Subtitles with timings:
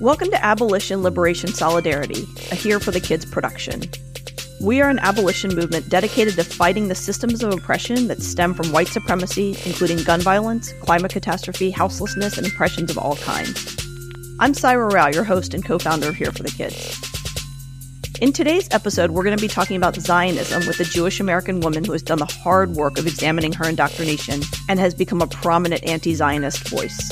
[0.00, 3.82] Welcome to Abolition Liberation Solidarity, a Here for the Kids production.
[4.62, 8.72] We are an abolition movement dedicated to fighting the systems of oppression that stem from
[8.72, 13.76] white supremacy, including gun violence, climate catastrophe, houselessness, and oppressions of all kinds.
[14.38, 17.09] I'm Saira Rao, your host and co founder of Here for the Kids.
[18.20, 21.84] In today's episode, we're going to be talking about Zionism with a Jewish American woman
[21.84, 25.82] who has done the hard work of examining her indoctrination and has become a prominent
[25.84, 27.10] anti Zionist voice.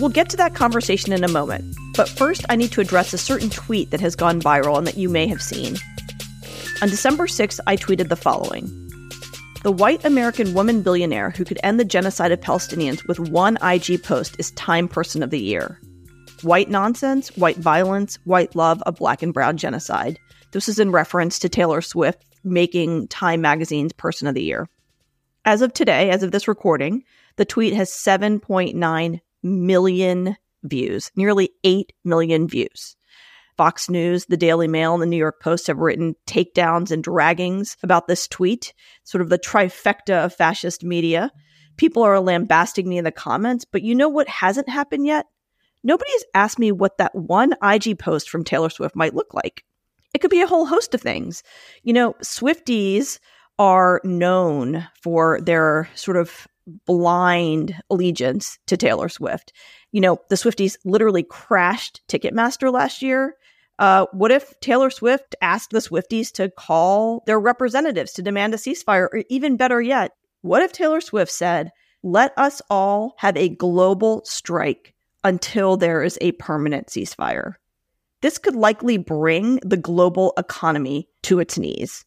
[0.00, 3.18] We'll get to that conversation in a moment, but first I need to address a
[3.18, 5.76] certain tweet that has gone viral and that you may have seen.
[6.82, 8.64] On December 6th, I tweeted the following
[9.62, 14.02] The white American woman billionaire who could end the genocide of Palestinians with one IG
[14.02, 15.78] post is Time Person of the Year.
[16.42, 20.18] White nonsense, white violence, white love, a black and brown genocide.
[20.50, 24.68] This is in reference to Taylor Swift making Time Magazine's Person of the Year.
[25.44, 27.04] As of today, as of this recording,
[27.36, 32.96] the tweet has 7.9 million views, nearly 8 million views.
[33.56, 37.76] Fox News, the Daily Mail, and the New York Post have written takedowns and draggings
[37.82, 38.72] about this tweet,
[39.04, 41.30] sort of the trifecta of fascist media.
[41.76, 45.26] People are lambasting me in the comments, but you know what hasn't happened yet?
[45.84, 49.64] Nobody has asked me what that one IG post from Taylor Swift might look like.
[50.14, 51.42] It could be a whole host of things.
[51.82, 53.18] You know, Swifties
[53.58, 56.46] are known for their sort of
[56.86, 59.52] blind allegiance to Taylor Swift.
[59.90, 63.36] You know, the Swifties literally crashed Ticketmaster last year.
[63.78, 68.58] Uh, what if Taylor Swift asked the Swifties to call their representatives to demand a
[68.58, 69.08] ceasefire?
[69.12, 74.22] Or even better yet, what if Taylor Swift said, let us all have a global
[74.24, 74.91] strike
[75.24, 77.54] until there is a permanent ceasefire?
[78.20, 82.04] This could likely bring the global economy to its knees.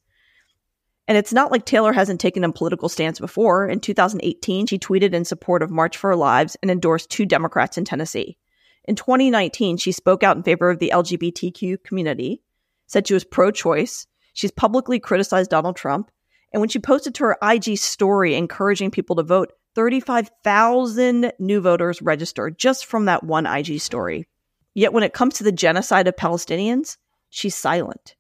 [1.08, 3.68] And it's not like Taylor hasn't taken a political stance before.
[3.68, 7.78] In 2018, she tweeted in support of March for Our Lives and endorsed two Democrats
[7.78, 8.38] in Tennessee.
[8.86, 12.42] In 2019, she spoke out in favor of the LGBTQ community,
[12.88, 14.08] said she was pro choice.
[14.34, 16.10] She's publicly criticized Donald Trump.
[16.54, 22.02] And when she posted to her IG story encouraging people to vote, 35,000 new voters
[22.02, 24.28] registered just from that one IG story.
[24.74, 26.98] Yet when it comes to the genocide of Palestinians,
[27.30, 28.16] she's silent.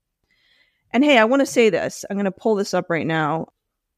[0.91, 2.05] And hey, I want to say this.
[2.09, 3.47] I'm going to pull this up right now.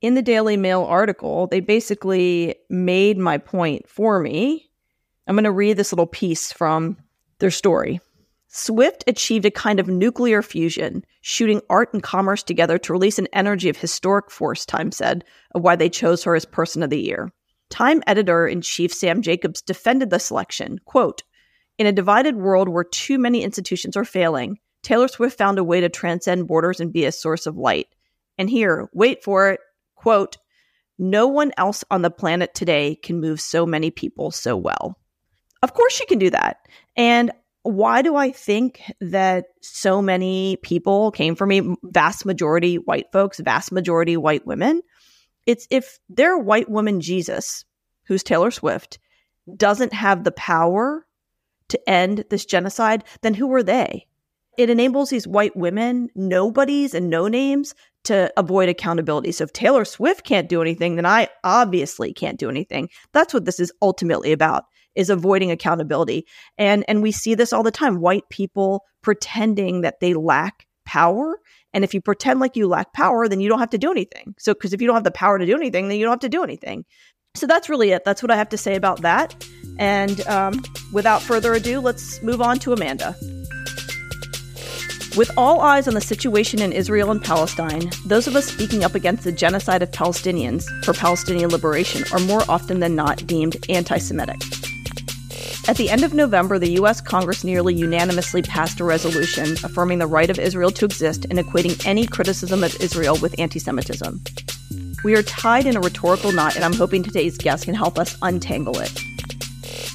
[0.02, 4.70] In the Daily Mail article, they basically made my point for me.
[5.28, 6.98] I'm going to read this little piece from
[7.40, 8.00] their story.
[8.48, 13.28] Swift achieved a kind of nuclear fusion, shooting art and commerce together to release an
[13.34, 17.02] energy of historic force, Time said, of why they chose her as Person of the
[17.02, 17.32] Year.
[17.70, 20.80] Time editor in chief Sam Jacobs defended the selection.
[20.86, 21.24] Quote,
[21.78, 25.82] in a divided world where too many institutions are failing, Taylor Swift found a way
[25.82, 27.88] to transcend borders and be a source of light.
[28.38, 29.60] And here, wait for it,
[29.96, 30.38] quote,
[30.98, 34.98] no one else on the planet today can move so many people so well.
[35.62, 36.58] Of course, she can do that.
[36.96, 37.32] And
[37.64, 41.76] why do I think that so many people came for me?
[41.84, 44.82] Vast majority white folks, vast majority white women.
[45.48, 47.66] It's if their white woman Jesus,
[48.06, 49.00] who's Taylor Swift,
[49.56, 51.08] doesn't have the power
[51.70, 54.06] to end this genocide, then who are they?
[54.58, 57.76] it enables these white women, nobodies and no names
[58.06, 59.32] to avoid accountability.
[59.32, 62.90] So if Taylor Swift can't do anything, then I obviously can't do anything.
[63.14, 64.66] That's what this is ultimately about
[64.96, 66.26] is avoiding accountability.
[66.58, 71.40] And and we see this all the time, white people pretending that they lack power.
[71.78, 74.34] And if you pretend like you lack power, then you don't have to do anything.
[74.40, 76.22] So because if you don't have the power to do anything, then you don't have
[76.22, 76.86] to do anything.
[77.36, 78.04] So that's really it.
[78.04, 79.36] That's what I have to say about that.
[79.78, 83.16] And um, without further ado, let's move on to Amanda.
[85.16, 88.96] With all eyes on the situation in Israel and Palestine, those of us speaking up
[88.96, 94.00] against the genocide of Palestinians for Palestinian liberation are more often than not deemed anti
[94.00, 94.42] Semitic.
[95.68, 97.02] At the end of November, the U.S.
[97.02, 101.86] Congress nearly unanimously passed a resolution affirming the right of Israel to exist and equating
[101.86, 104.24] any criticism of Israel with anti Semitism.
[105.04, 108.18] We are tied in a rhetorical knot, and I'm hoping today's guest can help us
[108.22, 108.98] untangle it.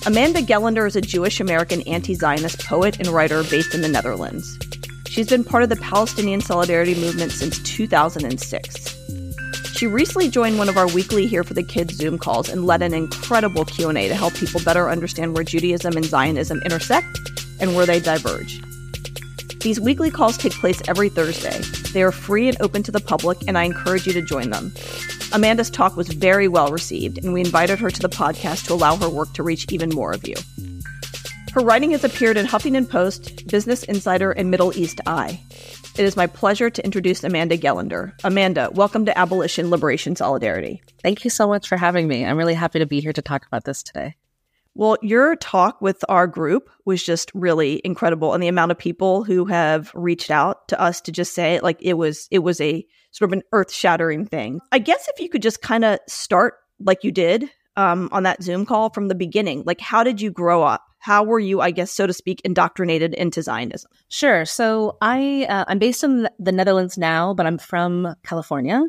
[0.05, 4.59] Amanda Gelender is a Jewish American anti Zionist poet and writer based in the Netherlands.
[5.09, 9.02] She's been part of the Palestinian Solidarity Movement since 2006.
[9.83, 12.83] She recently joined one of our weekly Here for the Kids Zoom calls and led
[12.83, 17.19] an incredible Q&A to help people better understand where Judaism and Zionism intersect
[17.59, 18.63] and where they diverge.
[19.59, 21.59] These weekly calls take place every Thursday.
[21.93, 24.73] They are free and open to the public, and I encourage you to join them.
[25.33, 28.95] Amanda's talk was very well received, and we invited her to the podcast to allow
[28.95, 30.37] her work to reach even more of you.
[31.53, 35.39] Her writing has appeared in Huffington Post, Business Insider, and Middle East Eye.
[35.99, 38.15] It is my pleasure to introduce Amanda Gelender.
[38.25, 40.81] Amanda, welcome to Abolition Liberation Solidarity.
[41.03, 42.25] Thank you so much for having me.
[42.25, 44.17] I'm really happy to be here to talk about this today.
[44.75, 49.23] Well, your talk with our group was just really incredible and the amount of people
[49.23, 52.87] who have reached out to us to just say like it was it was a
[53.11, 54.59] sort of an earth-shattering thing.
[54.73, 58.43] I guess if you could just kind of start like you did um, on that
[58.43, 60.83] Zoom call from the beginning, like how did you grow up?
[61.03, 63.91] How were you, I guess, so to speak, indoctrinated into Zionism?
[64.09, 64.45] Sure.
[64.45, 68.85] So I uh, I'm based in the Netherlands now, but I'm from California,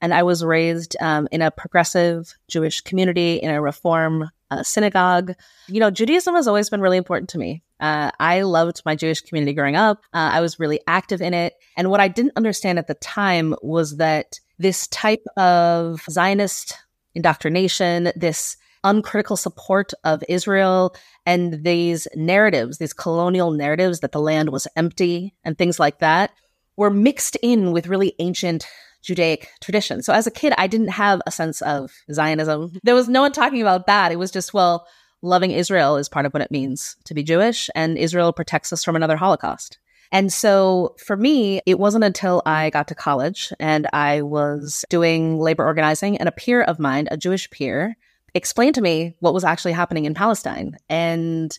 [0.00, 5.32] and I was raised um, in a progressive Jewish community in a Reform uh, synagogue.
[5.66, 7.64] You know, Judaism has always been really important to me.
[7.80, 9.98] Uh, I loved my Jewish community growing up.
[10.14, 13.56] Uh, I was really active in it, and what I didn't understand at the time
[13.60, 16.78] was that this type of Zionist
[17.16, 20.94] indoctrination, this uncritical support of Israel
[21.26, 26.30] and these narratives, these colonial narratives that the land was empty and things like that
[26.76, 28.66] were mixed in with really ancient
[29.02, 30.02] Judaic tradition.
[30.02, 32.72] So as a kid, I didn't have a sense of Zionism.
[32.82, 34.12] There was no one talking about that.
[34.12, 34.86] It was just, well,
[35.22, 38.84] loving Israel is part of what it means to be Jewish, and Israel protects us
[38.84, 39.78] from another Holocaust.
[40.12, 45.38] And so for me, it wasn't until I got to college and I was doing
[45.38, 47.96] labor organizing, and a peer of mine, a Jewish peer,
[48.36, 50.76] explained to me what was actually happening in Palestine.
[50.88, 51.56] And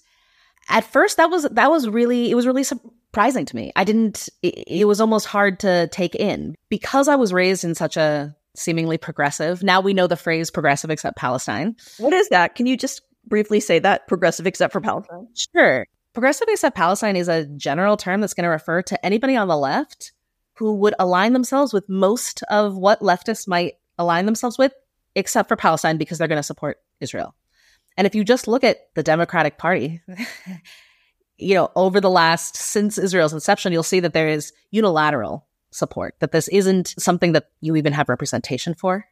[0.69, 3.71] at first that was that was really it was really surprising to me.
[3.75, 7.75] I didn't it, it was almost hard to take in because I was raised in
[7.75, 9.63] such a seemingly progressive.
[9.63, 11.75] Now we know the phrase progressive except Palestine.
[11.97, 12.55] What is that?
[12.55, 15.27] Can you just briefly say that progressive except for Palestine?
[15.35, 15.85] Sure.
[16.13, 19.57] Progressive except Palestine is a general term that's going to refer to anybody on the
[19.57, 20.13] left
[20.55, 24.73] who would align themselves with most of what leftists might align themselves with
[25.17, 27.35] except for Palestine because they're going to support Israel.
[27.97, 30.01] And if you just look at the Democratic Party,
[31.37, 36.15] you know, over the last, since Israel's inception, you'll see that there is unilateral support,
[36.19, 39.05] that this isn't something that you even have representation for,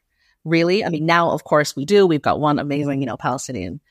[0.43, 0.85] really.
[0.85, 2.05] I mean, now, of course, we do.
[2.05, 3.81] We've got one amazing, you know, Palestinian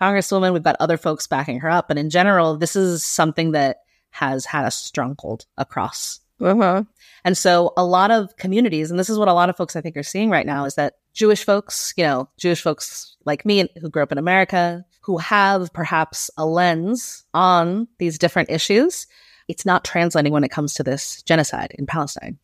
[0.00, 0.52] congresswoman.
[0.52, 1.88] We've got other folks backing her up.
[1.88, 3.78] But in general, this is something that
[4.10, 6.82] has had a stronghold across uh-huh.
[7.24, 9.80] And so a lot of communities, and this is what a lot of folks I
[9.80, 13.68] think are seeing right now, is that Jewish folks, you know, Jewish folks like me
[13.80, 19.06] who grew up in America, who have perhaps a lens on these different issues,
[19.48, 22.38] it's not translating when it comes to this genocide in Palestine.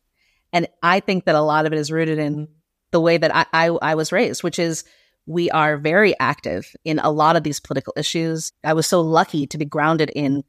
[0.51, 2.47] And I think that a lot of it is rooted in
[2.91, 4.83] the way that I, I, I was raised, which is
[5.25, 8.51] we are very active in a lot of these political issues.
[8.63, 10.43] I was so lucky to be grounded in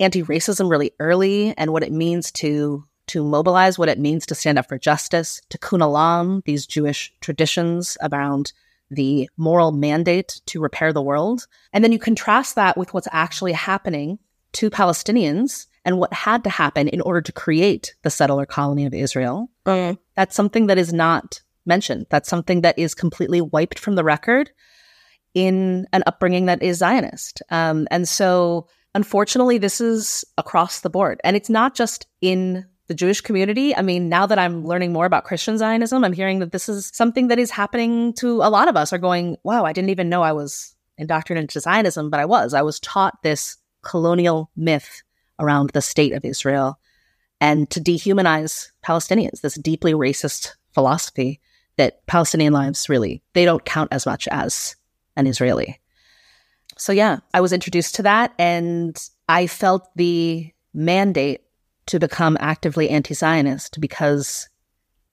[0.00, 4.58] anti-racism really early and what it means to to mobilize, what it means to stand
[4.58, 8.52] up for justice, tikkun olam, these Jewish traditions around
[8.90, 11.46] the moral mandate to repair the world.
[11.72, 14.18] And then you contrast that with what's actually happening
[14.52, 18.94] to Palestinians and what had to happen in order to create the settler colony of
[18.94, 19.50] Israel.
[19.66, 19.98] Mm.
[20.14, 22.06] That's something that is not mentioned.
[22.08, 24.50] That's something that is completely wiped from the record
[25.34, 27.42] in an upbringing that is Zionist.
[27.50, 31.20] Um, and so Unfortunately, this is across the board.
[31.22, 33.76] And it's not just in the Jewish community.
[33.76, 36.90] I mean, now that I'm learning more about Christian Zionism, I'm hearing that this is
[36.92, 40.08] something that is happening to a lot of us are going, wow, I didn't even
[40.08, 42.54] know I was indoctrinated into Zionism, but I was.
[42.54, 45.02] I was taught this colonial myth
[45.38, 46.78] around the state of Israel
[47.40, 51.40] and to dehumanize Palestinians, this deeply racist philosophy
[51.76, 54.74] that Palestinian lives really, they don't count as much as
[55.16, 55.80] an Israeli.
[56.76, 61.42] So yeah, I was introduced to that and I felt the mandate
[61.88, 64.48] to become actively anti-Zionist because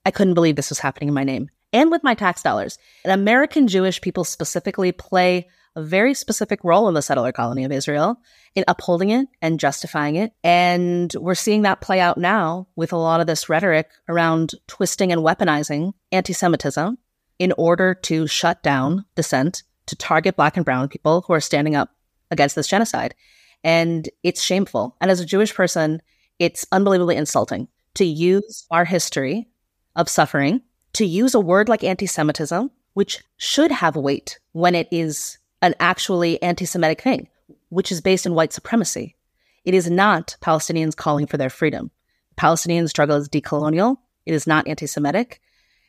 [0.04, 2.78] I couldn't believe this was happening in my name and with my tax dollars.
[3.04, 7.72] And American Jewish people specifically play a very specific role in the settler colony of
[7.72, 8.16] Israel
[8.54, 10.32] in upholding it and justifying it.
[10.42, 15.12] And we're seeing that play out now with a lot of this rhetoric around twisting
[15.12, 16.96] and weaponizing anti Semitism
[17.38, 21.76] in order to shut down dissent to target black and brown people who are standing
[21.76, 21.90] up
[22.30, 23.14] against this genocide.
[23.62, 24.96] And it's shameful.
[25.00, 26.00] And as a Jewish person,
[26.38, 29.48] it's unbelievably insulting to use our history
[29.94, 30.62] of suffering,
[30.92, 35.74] to use a word like anti Semitism, which should have weight when it is an
[35.80, 37.28] actually anti Semitic thing,
[37.70, 39.16] which is based in white supremacy.
[39.64, 41.90] It is not Palestinians calling for their freedom.
[42.36, 43.96] Palestinian struggle is decolonial.
[44.26, 45.40] It is not anti Semitic.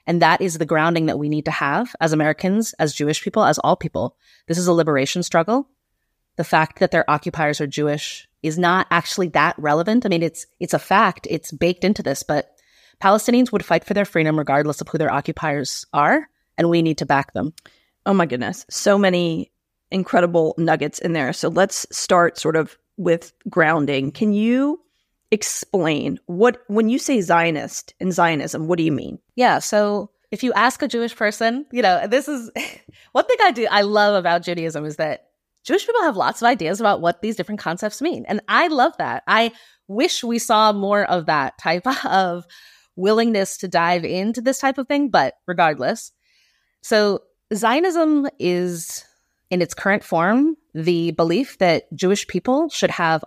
[0.07, 3.43] And that is the grounding that we need to have as Americans, as Jewish people,
[3.43, 4.15] as all people.
[4.47, 5.69] This is a liberation struggle.
[6.37, 10.05] The fact that their occupiers are Jewish is not actually that relevant.
[10.05, 11.27] I mean, it's, it's a fact.
[11.29, 12.55] It's baked into this, but
[13.01, 16.29] Palestinians would fight for their freedom regardless of who their occupiers are.
[16.57, 17.53] And we need to back them.
[18.05, 18.65] Oh my goodness.
[18.69, 19.51] So many
[19.91, 21.33] incredible nuggets in there.
[21.33, 24.11] So let's start sort of with grounding.
[24.11, 24.81] Can you
[25.31, 29.19] explain what when you say Zionist and Zionism, what do you mean?
[29.35, 32.49] Yeah, so if you ask a Jewish person, you know, this is
[33.11, 35.26] one thing I do I love about Judaism is that
[35.67, 38.23] Jewish people have lots of ideas about what these different concepts mean.
[38.27, 39.23] And I love that.
[39.27, 39.51] I
[39.89, 42.47] wish we saw more of that type of
[42.95, 46.13] willingness to dive into this type of thing, but regardless.
[46.81, 49.03] So Zionism is
[49.49, 53.23] in its current form the belief that Jewish people should have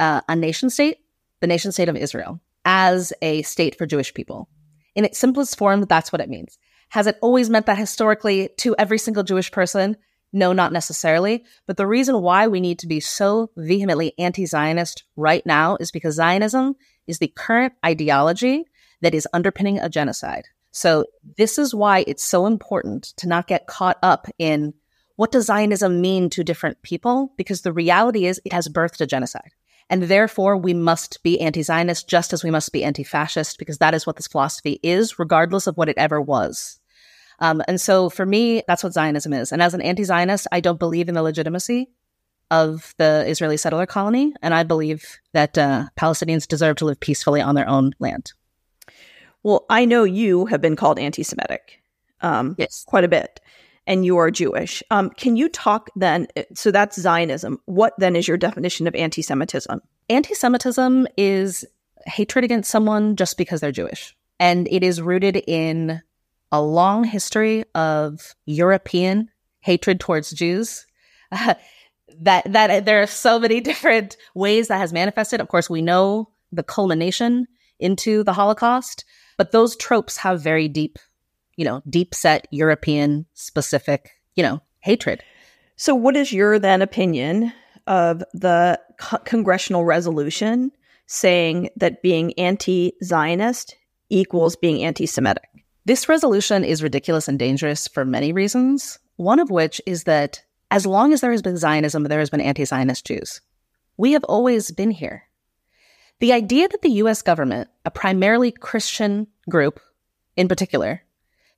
[0.00, 0.98] uh, a nation state
[1.40, 4.48] the nation state of Israel as a state for Jewish people.
[4.94, 6.58] In its simplest form, that's what it means.
[6.88, 9.96] Has it always meant that historically to every single Jewish person?
[10.32, 11.44] No, not necessarily.
[11.66, 15.90] But the reason why we need to be so vehemently anti Zionist right now is
[15.90, 16.74] because Zionism
[17.06, 18.64] is the current ideology
[19.02, 20.46] that is underpinning a genocide.
[20.72, 21.06] So,
[21.38, 24.74] this is why it's so important to not get caught up in
[25.16, 27.32] what does Zionism mean to different people?
[27.38, 29.52] Because the reality is it has birthed a genocide.
[29.88, 33.78] And therefore, we must be anti Zionist just as we must be anti fascist, because
[33.78, 36.80] that is what this philosophy is, regardless of what it ever was.
[37.38, 39.52] Um, and so for me, that's what Zionism is.
[39.52, 41.88] And as an anti Zionist, I don't believe in the legitimacy
[42.50, 44.32] of the Israeli settler colony.
[44.42, 48.32] And I believe that uh, Palestinians deserve to live peacefully on their own land.
[49.42, 51.82] Well, I know you have been called anti Semitic
[52.20, 52.84] um, yes.
[52.86, 53.40] quite a bit
[53.86, 54.82] and you are Jewish.
[54.90, 56.26] Um, can you talk then?
[56.54, 57.60] So that's Zionism.
[57.66, 59.80] What then is your definition of anti Semitism?
[60.08, 61.64] Anti Semitism is
[62.06, 64.16] hatred against someone just because they're Jewish.
[64.38, 66.02] And it is rooted in
[66.52, 70.86] a long history of European hatred towards Jews.
[72.20, 75.40] That that there are so many different ways that has manifested.
[75.40, 77.46] Of course, we know the culmination
[77.78, 79.04] into the Holocaust,
[79.36, 80.98] but those tropes have very deep
[81.56, 85.22] you know, deep set European specific, you know, hatred.
[85.76, 87.52] So, what is your then opinion
[87.86, 90.70] of the co- congressional resolution
[91.06, 93.76] saying that being anti Zionist
[94.10, 95.55] equals being anti Semitic?
[95.86, 98.98] This resolution is ridiculous and dangerous for many reasons.
[99.14, 102.40] One of which is that as long as there has been Zionism, there has been
[102.40, 103.40] anti Zionist Jews.
[103.96, 105.28] We have always been here.
[106.18, 109.78] The idea that the US government, a primarily Christian group
[110.34, 111.02] in particular,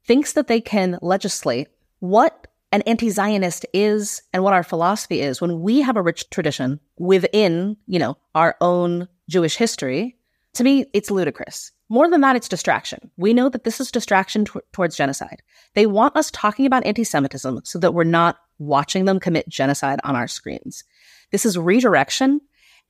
[0.04, 1.68] thinks that they can legislate
[2.00, 6.28] what an anti Zionist is and what our philosophy is when we have a rich
[6.28, 10.18] tradition within, you know, our own Jewish history,
[10.52, 11.72] to me, it's ludicrous.
[11.88, 13.10] More than that, it's distraction.
[13.16, 15.42] We know that this is distraction t- towards genocide.
[15.74, 20.00] They want us talking about anti Semitism so that we're not watching them commit genocide
[20.04, 20.84] on our screens.
[21.30, 22.40] This is redirection,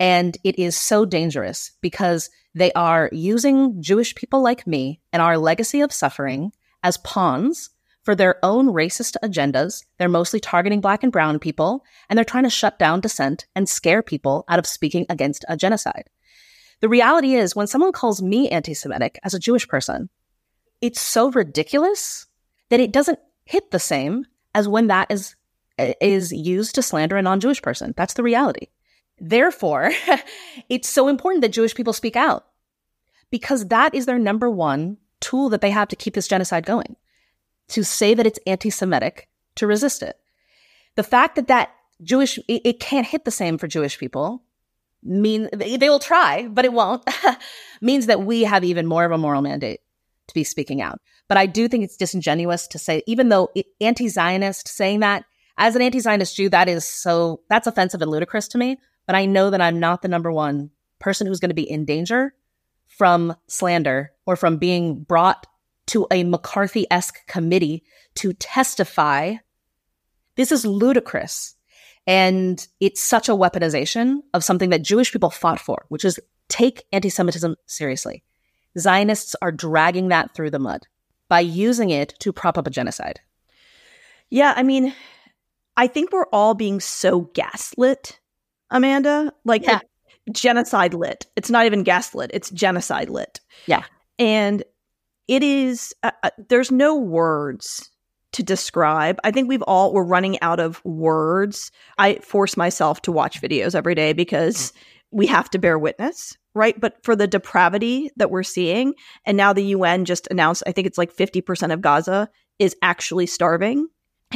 [0.01, 5.39] and it is so dangerous because they are using Jewish people like me and our
[5.39, 6.53] legacy of suffering
[6.83, 7.71] as pawns
[8.03, 9.85] for their own racist agendas.
[9.99, 13.69] They're mostly targeting black and brown people, and they're trying to shut down dissent and
[13.69, 16.09] scare people out of speaking against a genocide.
[16.81, 20.09] The reality is, when someone calls me anti Semitic as a Jewish person,
[20.81, 22.27] it's so ridiculous
[22.69, 25.35] that it doesn't hit the same as when that is,
[25.79, 27.95] is used to slander a non Jewish person.
[27.97, 28.69] That's the reality.
[29.19, 29.93] Therefore,
[30.69, 32.47] it's so important that Jewish people speak out
[33.31, 36.97] because that is their number one tool that they have to keep this genocide going,
[37.69, 40.17] to say that it's anti Semitic, to resist it.
[40.95, 44.43] The fact that that Jewish, it, it can't hit the same for Jewish people
[45.03, 47.09] mean they, will try, but it won't,
[47.81, 49.81] means that we have even more of a moral mandate
[50.29, 51.01] to be speaking out.
[51.29, 53.51] But I do think it's disingenuous to say, even though
[53.81, 55.25] anti Zionist saying that
[55.57, 58.79] as an anti Zionist Jew, that is so, that's offensive and ludicrous to me.
[59.07, 61.85] But I know that I'm not the number one person who's going to be in
[61.85, 62.35] danger
[62.87, 65.47] from slander or from being brought
[65.87, 67.85] to a McCarthy esque committee
[68.17, 69.35] to testify.
[70.37, 71.55] This is ludicrous.
[72.09, 76.85] And it's such a weaponization of something that Jewish people fought for, which is take
[76.93, 78.25] anti Semitism seriously.
[78.77, 80.87] Zionists are dragging that through the mud
[81.29, 83.21] by using it to prop up a genocide.
[84.31, 84.95] Yeah, I mean,
[85.77, 88.19] I think we're all being so gaslit,
[88.71, 89.33] Amanda.
[89.45, 89.81] Like, yeah
[90.33, 91.27] genocide lit.
[91.37, 93.41] It's not even gaslit, it's genocide lit.
[93.67, 93.85] Yeah.
[94.19, 94.63] And
[95.27, 97.91] it is, uh, uh, there's no words
[98.39, 99.19] to describe.
[99.25, 101.73] I think we've all, we're running out of words.
[101.99, 104.75] I force myself to watch videos every day because mm.
[105.11, 106.81] we have to bear witness, right?
[106.81, 108.95] But for the depravity that we're seeing,
[109.27, 112.31] and now the UN just announced, I think it's like 50% of Gaza
[112.61, 113.89] is actually starving.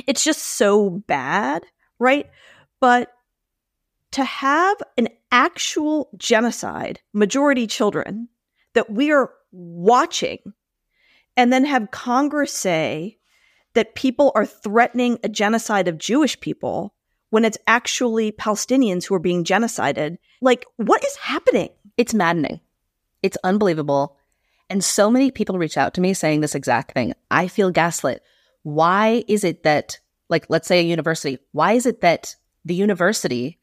[0.08, 1.62] It's just so bad,
[2.00, 2.28] right?
[2.80, 3.12] But
[4.12, 8.28] to have an actual genocide, majority children,
[8.74, 10.40] that we are watching,
[11.36, 13.18] and then have Congress say
[13.74, 16.94] that people are threatening a genocide of Jewish people
[17.30, 20.18] when it's actually Palestinians who are being genocided.
[20.40, 21.70] Like, what is happening?
[21.96, 22.60] It's maddening.
[23.22, 24.18] It's unbelievable.
[24.68, 27.14] And so many people reach out to me saying this exact thing.
[27.30, 28.22] I feel gaslit.
[28.62, 29.98] Why is it that,
[30.28, 33.58] like, let's say a university, why is it that the university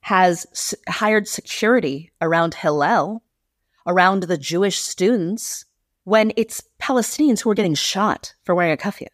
[0.00, 3.22] has s- hired security around Hillel,
[3.86, 5.66] around the Jewish students,
[6.04, 9.08] when it's Palestinians who are getting shot for wearing a kufiya?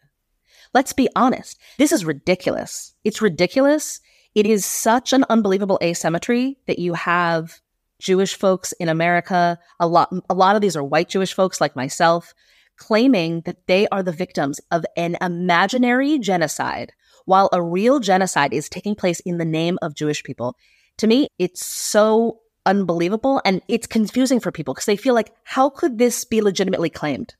[0.73, 1.59] Let's be honest.
[1.77, 2.93] This is ridiculous.
[3.03, 3.99] It's ridiculous.
[4.35, 7.59] It is such an unbelievable asymmetry that you have
[7.99, 11.75] Jewish folks in America, a lot, a lot of these are white Jewish folks like
[11.75, 12.33] myself,
[12.75, 16.93] claiming that they are the victims of an imaginary genocide
[17.25, 20.55] while a real genocide is taking place in the name of Jewish people.
[20.97, 25.69] To me, it's so unbelievable and it's confusing for people because they feel like, how
[25.69, 27.35] could this be legitimately claimed?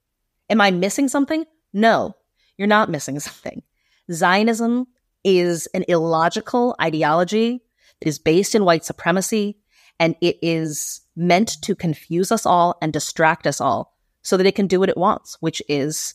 [0.49, 1.45] Am I missing something?
[1.73, 2.15] No,
[2.57, 3.63] you're not missing something.
[4.11, 4.87] Zionism
[5.23, 7.61] is an illogical ideology
[7.99, 9.57] that is based in white supremacy
[9.99, 14.55] and it is meant to confuse us all and distract us all so that it
[14.55, 16.13] can do what it wants, which is,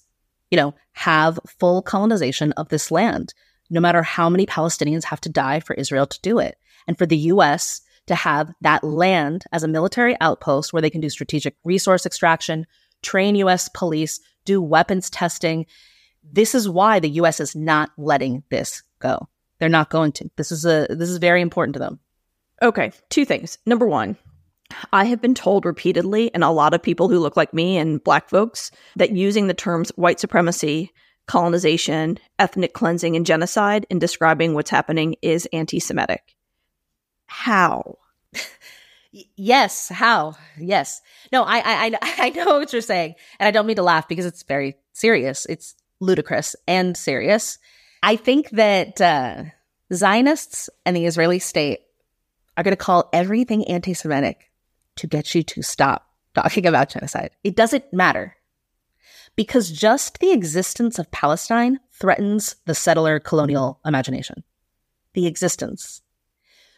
[0.51, 3.35] you know, have full colonization of this land,
[3.71, 6.57] no matter how many Palestinians have to die for Israel to do it.
[6.87, 11.01] And for the US to have that land as a military outpost where they can
[11.01, 12.67] do strategic resource extraction,
[13.03, 15.67] train US police, do weapons testing.
[16.23, 19.29] This is why the US is not letting this go.
[19.59, 20.31] They're not going to.
[20.37, 22.01] This is a this is very important to them.
[22.61, 23.59] Okay, two things.
[23.67, 24.17] Number one,
[24.93, 28.03] I have been told repeatedly, and a lot of people who look like me and
[28.03, 30.93] black folks, that using the terms white supremacy,
[31.27, 36.37] colonization, ethnic cleansing, and genocide in describing what's happening is anti Semitic.
[37.27, 37.99] How?
[39.37, 40.37] yes, how?
[40.59, 41.01] Yes.
[41.33, 44.27] No, I, I, I know what you're saying, and I don't mean to laugh because
[44.27, 45.47] it's very serious.
[45.47, 47.59] It's ludicrous and serious.
[48.03, 49.45] I think that uh,
[49.93, 51.81] Zionists and the Israeli state
[52.57, 54.51] are going to call everything anti Semitic
[54.97, 57.31] to get you to stop talking about genocide.
[57.45, 58.37] It doesn't matter
[59.37, 64.43] because just the existence of Palestine threatens the settler colonial imagination.
[65.15, 66.03] The existence.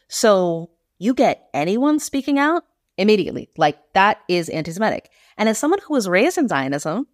[0.09, 2.65] So you get anyone speaking out
[2.97, 5.11] immediately, like that is anti Semitic.
[5.37, 7.07] And as someone who was raised in Zionism,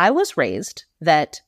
[0.00, 1.42] I was raised that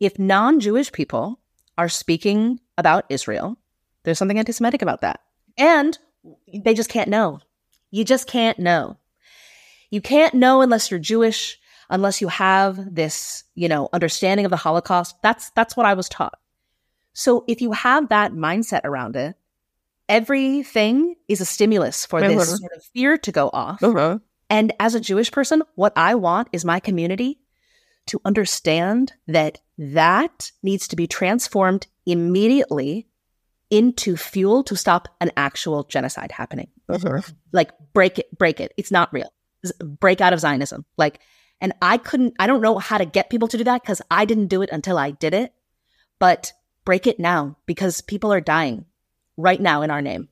[0.00, 1.40] if non Jewish people
[1.78, 3.56] are speaking about Israel,
[4.02, 5.20] there's something anti Semitic about that.
[5.56, 5.98] And
[6.52, 7.40] they just can't know.
[7.90, 8.98] You just can't know.
[9.90, 14.58] You can't know unless you're Jewish, unless you have this, you know, understanding of the
[14.58, 15.16] Holocaust.
[15.22, 16.38] That's that's what I was taught.
[17.14, 19.36] So if you have that mindset around it,
[20.06, 22.56] everything is a stimulus for this uh-huh.
[22.58, 23.82] sort of fear to go off.
[23.82, 24.18] Uh-huh.
[24.50, 27.40] And as a Jewish person, what I want is my community
[28.06, 33.06] to understand that that needs to be transformed immediately
[33.70, 36.68] into fuel to stop an actual genocide happening.
[36.88, 37.20] Uh-huh.
[37.52, 38.72] Like break it, break it.
[38.76, 39.32] It's not real.
[39.82, 40.84] Break out of Zionism.
[40.96, 41.20] Like,
[41.60, 44.24] and I couldn't, I don't know how to get people to do that because I
[44.24, 45.52] didn't do it until I did it.
[46.18, 46.52] But
[46.84, 48.84] break it now because people are dying
[49.36, 50.28] right now in our name.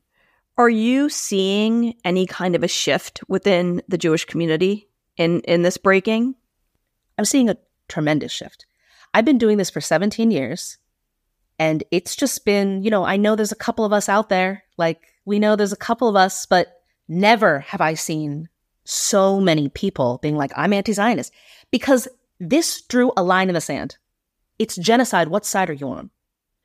[0.57, 5.77] Are you seeing any kind of a shift within the Jewish community in in this
[5.77, 6.37] breaking?
[7.19, 7.57] I'm seeing a
[7.89, 8.67] tremendous shift.
[9.13, 10.79] I've been doing this for 17 years
[11.59, 14.65] and it's just been, you know, I know there's a couple of us out there,
[14.77, 18.49] like we know there's a couple of us, but never have I seen
[18.85, 21.33] so many people being like, I'm anti Zionist
[21.71, 22.09] because
[22.41, 23.97] this drew a line in the sand.
[24.59, 25.29] It's genocide.
[25.29, 26.11] What side are you on?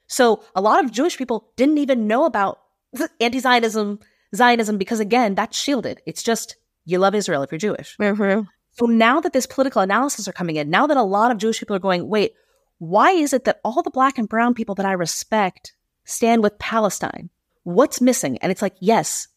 [0.08, 2.60] So a lot of Jewish people didn't even know about
[3.20, 4.00] anti Zionism,
[4.36, 6.02] Zionism, because again, that's shielded.
[6.06, 7.96] It's just you love Israel if you're Jewish.
[7.98, 8.48] Mm-hmm.
[8.80, 11.60] So now that this political analysis are coming in, now that a lot of Jewish
[11.60, 12.34] people are going, wait,
[12.78, 15.74] why is it that all the black and brown people that I respect
[16.06, 17.30] stand with Palestine?
[17.63, 18.38] What's missing?
[18.38, 19.28] And it's like, yes,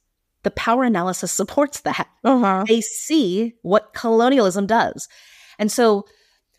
[0.44, 2.08] the power analysis supports that.
[2.22, 2.64] Uh-huh.
[2.68, 5.08] They see what colonialism does.
[5.58, 6.06] And so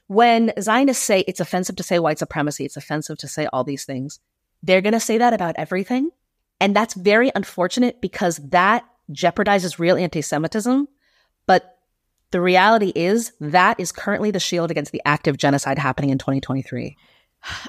[0.08, 3.86] when Zionists say it's offensive to say white supremacy, it's offensive to say all these
[3.86, 4.20] things,
[4.62, 6.10] they're going to say that about everything.
[6.60, 10.88] And that's very unfortunate because that jeopardizes real anti Semitism.
[11.46, 11.78] But
[12.34, 16.98] the reality is that is currently the shield against the active genocide happening in 2023.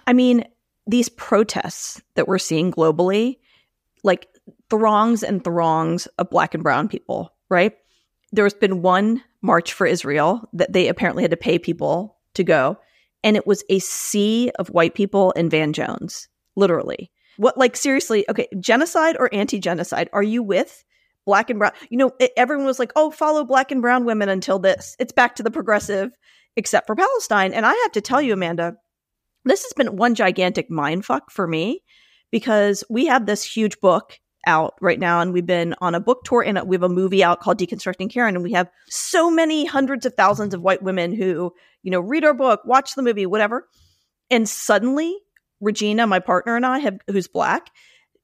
[0.07, 0.47] I mean,
[0.87, 3.37] these protests that we're seeing globally,
[4.03, 4.27] like
[4.71, 7.77] throngs and throngs of black and brown people, right?
[8.33, 12.79] There's been one march for Israel that they apparently had to pay people to go,
[13.23, 17.11] and it was a sea of white people in Van Jones, literally.
[17.37, 20.09] What, like, seriously, okay, genocide or anti genocide?
[20.15, 20.85] Are you with
[21.27, 21.73] black and brown.
[21.91, 25.13] You know, it, everyone was like, "Oh, follow black and brown women until this." It's
[25.13, 26.11] back to the progressive,
[26.57, 27.53] except for Palestine.
[27.53, 28.77] And I have to tell you, Amanda,
[29.45, 31.83] this has been one gigantic mind fuck for me
[32.31, 36.25] because we have this huge book out right now, and we've been on a book
[36.25, 39.65] tour, and we have a movie out called Deconstructing Karen, and we have so many
[39.65, 43.27] hundreds of thousands of white women who, you know, read our book, watch the movie,
[43.27, 43.69] whatever.
[44.31, 45.17] And suddenly,
[45.61, 47.71] Regina, my partner, and I have, who's black,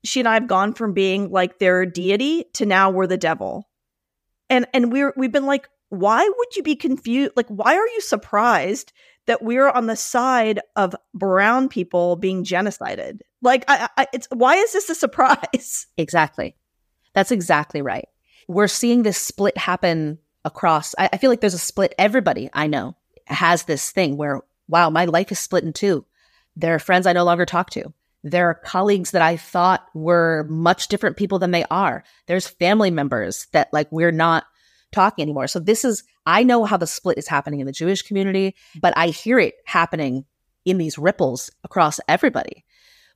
[0.04, 3.68] she and I have gone from being like their deity to now we're the devil.
[4.48, 7.32] And and we're we've been like, why would you be confused?
[7.36, 8.92] Like, why are you surprised
[9.26, 13.20] that we're on the side of brown people being genocided?
[13.42, 15.86] Like, I, I, it's why is this a surprise?
[15.98, 16.56] Exactly.
[17.12, 18.08] That's exactly right.
[18.48, 20.94] We're seeing this split happen across.
[20.98, 21.94] I, I feel like there's a split.
[21.98, 26.06] Everybody I know has this thing where, wow, my life is split in two.
[26.56, 27.92] There are friends I no longer talk to.
[28.22, 32.04] There are colleagues that I thought were much different people than they are.
[32.26, 34.44] There's family members that like we're not
[34.92, 35.46] talking anymore.
[35.46, 38.92] So this is, I know how the split is happening in the Jewish community, but
[38.96, 40.24] I hear it happening
[40.64, 42.64] in these ripples across everybody.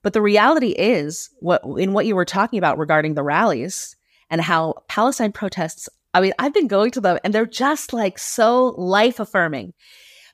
[0.03, 3.97] But the reality is what in what you were talking about regarding the rallies
[4.31, 8.19] and how Palestine protests, I mean, I've been going to them and they're just like
[8.19, 9.73] so life affirming.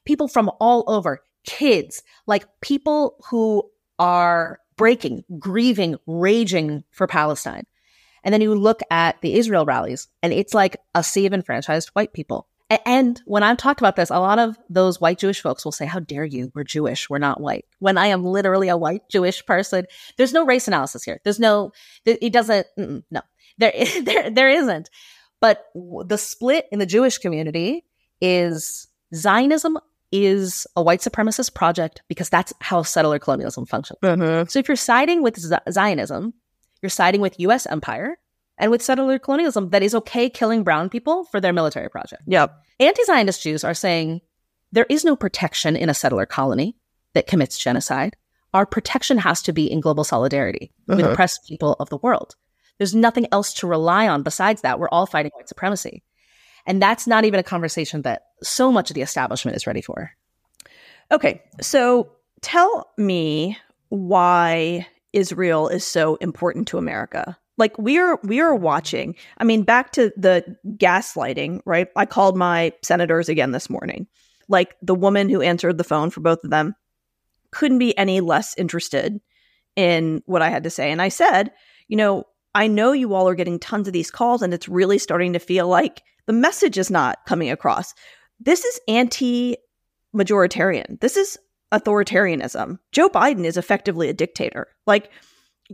[0.04, 7.64] People from all over, kids, like people who are breaking, grieving, raging for Palestine.
[8.24, 11.90] And then you look at the Israel rallies, and it's like a sea of enfranchised
[11.90, 12.48] white people.
[12.86, 15.86] And when I've talked about this, a lot of those white Jewish folks will say,
[15.86, 16.52] How dare you?
[16.54, 17.10] We're Jewish.
[17.10, 17.64] We're not white.
[17.80, 19.86] When I am literally a white Jewish person,
[20.16, 21.20] there's no race analysis here.
[21.24, 21.72] There's no,
[22.04, 23.22] it doesn't, no,
[23.58, 24.88] there, there, there isn't.
[25.40, 27.84] But the split in the Jewish community
[28.20, 29.78] is Zionism
[30.12, 33.98] is a white supremacist project because that's how settler colonialism functions.
[34.02, 34.48] Mm-hmm.
[34.48, 36.34] So if you're siding with Z- Zionism,
[36.82, 38.18] you're siding with US empire
[38.58, 42.22] and with settler colonialism that is okay killing brown people for their military project.
[42.26, 42.54] Yep.
[42.78, 44.20] Anti-Zionist Jews are saying
[44.72, 46.76] there is no protection in a settler colony
[47.14, 48.16] that commits genocide.
[48.52, 50.96] Our protection has to be in global solidarity uh-huh.
[50.96, 52.36] with oppressed people of the world.
[52.78, 54.78] There's nothing else to rely on besides that.
[54.78, 56.02] We're all fighting white supremacy.
[56.66, 60.12] And that's not even a conversation that so much of the establishment is ready for.
[61.10, 61.42] Okay.
[61.60, 63.56] So tell me
[63.88, 67.36] why Israel is so important to America.
[67.56, 69.16] Like we're we are watching.
[69.38, 71.88] I mean, back to the gaslighting, right?
[71.96, 74.06] I called my senators again this morning.
[74.48, 76.74] Like the woman who answered the phone for both of them
[77.50, 79.20] couldn't be any less interested
[79.76, 80.90] in what I had to say.
[80.90, 81.52] And I said,
[81.88, 84.98] you know, I know you all are getting tons of these calls and it's really
[84.98, 87.94] starting to feel like the message is not coming across.
[88.40, 89.56] This is anti
[90.14, 91.00] majoritarian.
[91.00, 91.38] This is
[91.72, 92.78] authoritarianism.
[92.92, 94.68] Joe Biden is effectively a dictator.
[94.86, 95.10] Like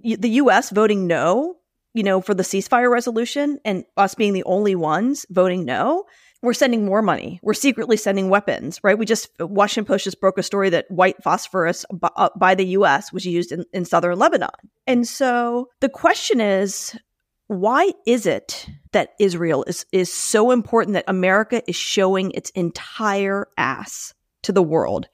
[0.03, 1.57] the US voting no,
[1.95, 6.05] you know, for the ceasefire resolution and us being the only ones voting no,
[6.43, 7.41] we're sending more money.
[7.43, 8.99] We're secretly sending weapons, right?
[8.99, 13.13] We just, Washington Post just broke a story that white phosphorus uh, by the US
[13.13, 14.51] was used in, in southern Lebanon.
[14.87, 16.97] And so the question is,
[17.49, 23.47] why is it that Israel is, is so important that America is showing its entire
[23.57, 25.09] ass to the world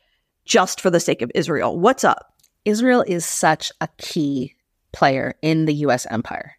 [0.45, 1.79] just for the sake of Israel.
[1.79, 2.35] What's up?
[2.65, 4.55] Israel is such a key
[4.93, 6.57] player in the US empire.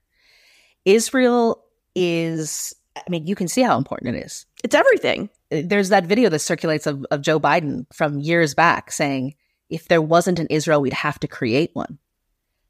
[0.85, 1.63] Israel
[1.95, 4.45] is, I mean, you can see how important it is.
[4.63, 5.29] It's everything.
[5.49, 9.35] There's that video that circulates of, of Joe Biden from years back saying,
[9.69, 11.97] if there wasn't an Israel, we'd have to create one.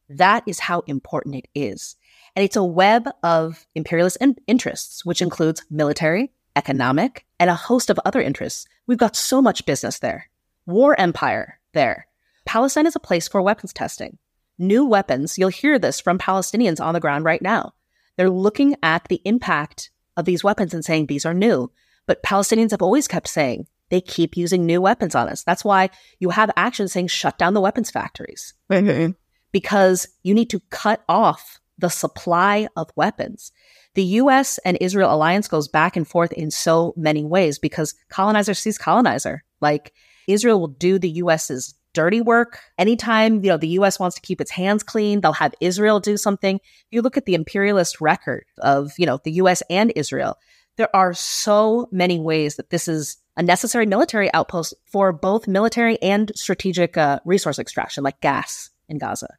[0.09, 1.95] That is how important it is.
[2.35, 7.89] And it's a web of imperialist in- interests, which includes military, economic, and a host
[7.89, 8.67] of other interests.
[8.87, 10.29] We've got so much business there
[10.65, 12.07] war empire there.
[12.45, 14.17] Palestine is a place for weapons testing.
[14.57, 17.73] New weapons, you'll hear this from Palestinians on the ground right now.
[18.15, 21.71] They're looking at the impact of these weapons and saying these are new.
[22.05, 25.43] But Palestinians have always kept saying they keep using new weapons on us.
[25.43, 28.53] That's why you have action saying shut down the weapons factories.
[28.71, 29.11] Mm-hmm.
[29.51, 33.51] Because you need to cut off the supply of weapons.
[33.95, 38.53] The US and Israel alliance goes back and forth in so many ways because colonizer
[38.53, 39.43] sees colonizer.
[39.61, 39.93] Like
[40.27, 42.59] Israel will do the US's dirty work.
[42.77, 46.17] Anytime, you know, the US wants to keep its hands clean, they'll have Israel do
[46.17, 46.57] something.
[46.57, 50.37] If you look at the imperialist record of, you know, the US and Israel,
[50.77, 56.01] there are so many ways that this is a necessary military outpost for both military
[56.01, 59.29] and strategic uh, resource extraction, like gas in Gaza.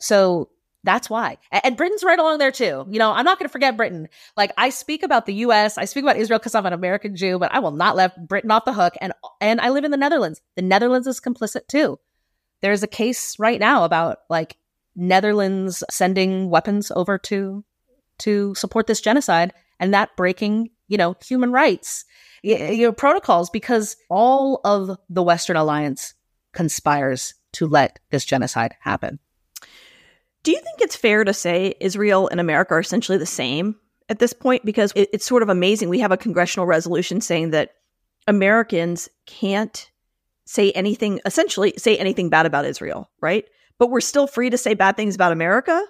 [0.00, 0.50] So
[0.84, 1.38] that's why.
[1.50, 2.86] And Britain's right along there too.
[2.88, 4.08] You know, I'm not going to forget Britain.
[4.36, 7.38] Like I speak about the US, I speak about Israel because I'm an American Jew,
[7.38, 8.94] but I will not let Britain off the hook.
[9.00, 10.40] And and I live in the Netherlands.
[10.56, 11.98] The Netherlands is complicit too.
[12.62, 14.56] There's a case right now about like
[14.96, 17.64] Netherlands sending weapons over to
[18.18, 22.04] to support this genocide and that breaking, you know, human rights,
[22.42, 26.14] you know, protocols because all of the Western alliance
[26.52, 29.18] conspires to let this genocide happen.
[30.42, 33.76] Do you think it's fair to say Israel and America are essentially the same
[34.08, 34.64] at this point?
[34.64, 35.88] Because it, it's sort of amazing.
[35.88, 37.74] We have a congressional resolution saying that
[38.26, 39.90] Americans can't
[40.44, 43.44] say anything, essentially, say anything bad about Israel, right?
[43.78, 45.80] But we're still free to say bad things about America.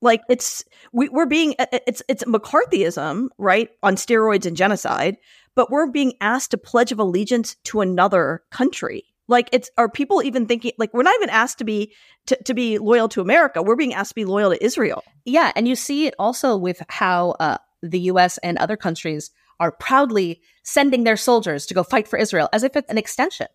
[0.00, 5.16] Like it's we, we're being uh, uh, it's it's McCarthyism, right, on steroids and genocide.
[5.54, 10.22] But we're being asked to pledge of allegiance to another country like it's are people
[10.22, 11.92] even thinking like we're not even asked to be
[12.26, 13.62] to, to be loyal to America.
[13.62, 15.02] We're being asked to be loyal to Israel.
[15.24, 18.38] Yeah, and you see it also with how uh, the U.S.
[18.38, 22.76] and other countries are proudly sending their soldiers to go fight for Israel as if
[22.76, 23.46] it's an extension.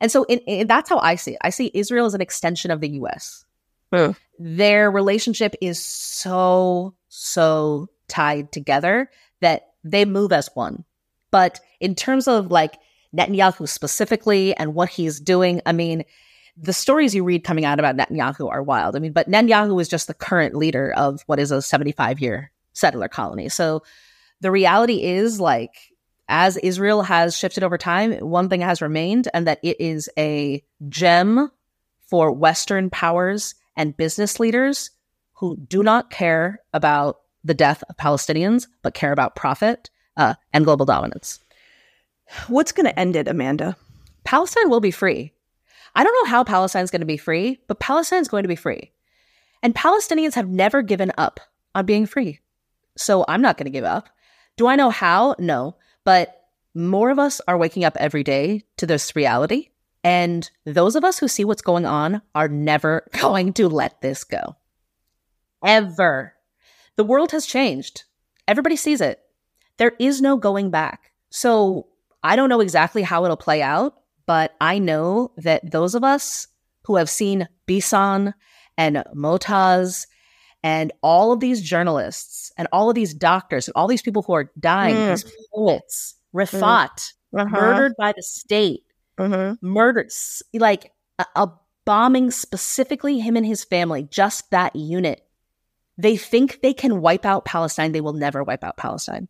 [0.00, 1.38] And so in, in, that's how I see it.
[1.42, 3.44] I see Israel as an extension of the U.S.
[3.92, 4.16] Mm.
[4.38, 10.84] Their relationship is so so tied together that they move as one.
[11.30, 12.78] But in terms of like
[13.14, 15.60] Netanyahu specifically and what he's doing.
[15.66, 16.04] I mean,
[16.56, 18.96] the stories you read coming out about Netanyahu are wild.
[18.96, 22.50] I mean, but Netanyahu is just the current leader of what is a 75 year
[22.72, 23.48] settler colony.
[23.48, 23.82] So
[24.40, 25.74] the reality is like,
[26.28, 30.62] as Israel has shifted over time, one thing has remained, and that it is a
[30.88, 31.50] gem
[32.06, 34.90] for Western powers and business leaders
[35.34, 40.64] who do not care about the death of Palestinians, but care about profit uh, and
[40.64, 41.40] global dominance.
[42.48, 43.76] What's going to end it, Amanda?
[44.24, 45.32] Palestine will be free.
[45.94, 48.90] I don't know how Palestine's going to be free, but Palestine's going to be free.
[49.62, 51.40] And Palestinians have never given up
[51.74, 52.40] on being free.
[52.96, 54.08] So I'm not going to give up.
[54.56, 55.34] Do I know how?
[55.38, 55.76] No.
[56.04, 59.70] But more of us are waking up every day to this reality.
[60.02, 64.24] And those of us who see what's going on are never going to let this
[64.24, 64.56] go.
[65.64, 66.34] Ever.
[66.96, 68.04] The world has changed.
[68.46, 69.20] Everybody sees it.
[69.78, 71.12] There is no going back.
[71.30, 71.88] So
[72.24, 73.94] I don't know exactly how it'll play out,
[74.26, 76.48] but I know that those of us
[76.84, 78.34] who have seen Bisan
[78.76, 80.06] and Motaz
[80.62, 84.32] and all of these journalists and all of these doctors and all these people who
[84.32, 85.10] are dying, mm.
[85.10, 87.42] these poets, Rifat, mm.
[87.42, 87.60] uh-huh.
[87.60, 88.84] murdered by the state,
[89.18, 89.56] uh-huh.
[89.60, 90.10] murdered,
[90.54, 91.52] like a, a
[91.84, 95.20] bombing specifically him and his family, just that unit.
[95.98, 97.92] They think they can wipe out Palestine.
[97.92, 99.28] They will never wipe out Palestine.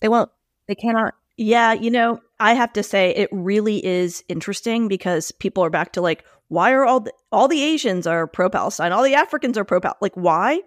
[0.00, 0.30] They won't.
[0.68, 1.14] They cannot.
[1.36, 5.92] Yeah, you know, I have to say it really is interesting because people are back
[5.92, 9.56] to like, why are all the, all the Asians are pro Palestine, all the Africans
[9.56, 9.98] are pro Palestine?
[10.00, 10.60] Like, why?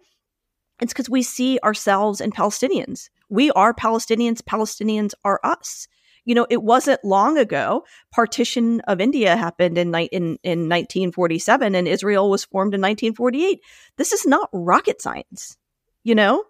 [0.81, 3.09] It's because we see ourselves in Palestinians.
[3.29, 4.41] We are Palestinians.
[4.41, 5.87] Palestinians are us.
[6.25, 7.83] You know, it wasn't long ago.
[8.11, 13.59] Partition of India happened in, in, in 1947 and Israel was formed in 1948.
[13.97, 15.57] This is not rocket science,
[16.03, 16.43] you know?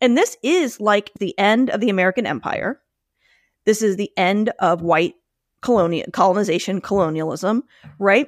[0.00, 2.80] And this is like the end of the American empire
[3.70, 5.14] this is the end of white
[5.62, 7.62] colonial colonization, colonialism,
[8.00, 8.26] right?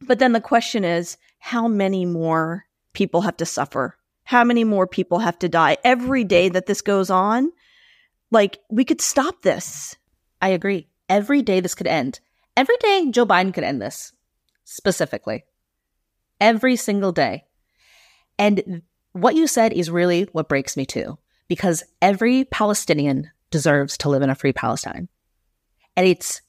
[0.00, 3.98] But then the question is, how many more people have to suffer?
[4.22, 7.50] How many more people have to die every day that this goes on?
[8.30, 9.96] Like, we could stop this.
[10.40, 10.86] I agree.
[11.08, 12.20] Every day this could end.
[12.56, 14.12] Every day Joe Biden could end this,
[14.62, 15.42] specifically.
[16.40, 17.42] Every single day.
[18.38, 18.82] And
[19.14, 24.22] what you said is really what breaks me too, because every Palestinian deserves to live
[24.22, 25.08] in a free Palestine.
[25.96, 26.40] And it's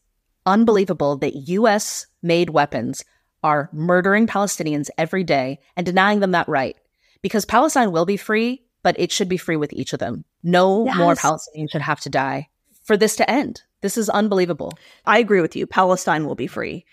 [0.46, 3.04] unbelievable that US made weapons
[3.44, 6.78] are murdering Palestinians every day and denying them that right.
[7.22, 10.26] Because Palestine will be free, but it should be free with each of them.
[10.44, 10.98] No yes.
[10.98, 12.50] more Palestinians should have to die
[12.84, 13.62] for this to end.
[13.82, 14.74] This is unbelievable.
[15.06, 15.66] I agree with you.
[15.68, 16.86] Palestine will be free.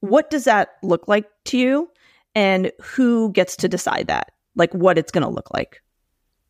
[0.00, 1.90] What does that look like to you?
[2.34, 4.30] And who gets to decide that?
[4.54, 5.82] Like what it's going to look like?